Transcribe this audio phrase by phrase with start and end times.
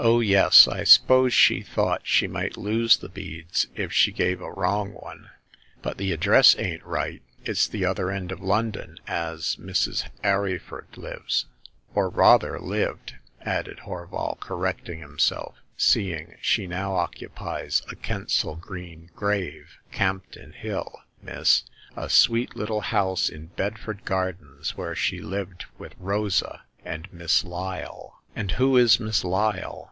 [0.00, 4.52] Oh, yes; I s'pose she thought she might lose the beads if she gave a
[4.52, 5.30] wrong one;
[5.82, 7.20] but the ad dress ain*t right.
[7.44, 10.08] It's the other end of London as Mrs.
[10.22, 11.46] Arryford lives—
[11.96, 19.10] or rather lived," added Horval, correcting himself, seeing she now oc cupies a Kensal Green
[19.16, 21.64] grave— Campden Hill, miss;
[21.96, 28.22] a sweet little house in Bedford Gardens, where she lived with Rosa and Miss Lyle."''
[28.38, 29.86] And who is Miss Lyle